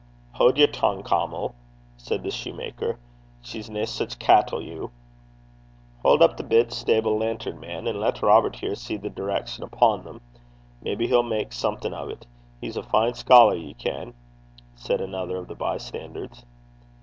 'Haud 0.31 0.57
yer 0.57 0.65
tongue, 0.65 1.03
Caumill,' 1.03 1.53
said 1.95 2.23
the 2.23 2.31
shoemaker. 2.31 2.97
'She's 3.43 3.69
nae 3.69 3.85
sic 3.85 4.17
cattle, 4.17 4.59
yon.' 4.59 4.89
'Haud 6.01 6.23
up 6.23 6.37
the 6.37 6.43
bit 6.43 6.69
bowat 6.69 6.73
(stable 6.73 7.19
lantern), 7.19 7.59
man, 7.59 7.85
and 7.85 7.99
lat 7.99 8.19
Robert 8.23 8.55
here 8.55 8.73
see 8.73 8.97
the 8.97 9.11
direction 9.11 9.63
upo' 9.63 9.97
them. 9.97 10.19
Maybe 10.81 11.05
he'll 11.05 11.21
mak' 11.21 11.53
something 11.53 11.93
o't. 11.93 12.25
He's 12.59 12.77
a 12.77 12.81
fine 12.81 13.13
scholar, 13.13 13.53
ye 13.53 13.75
ken,' 13.75 14.15
said 14.73 15.01
another 15.01 15.37
of 15.37 15.47
the 15.47 15.53
bystanders. 15.55 16.45